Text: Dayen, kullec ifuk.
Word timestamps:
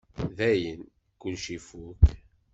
Dayen, 0.37 0.81
kullec 1.19 1.45
ifuk. 1.55 2.01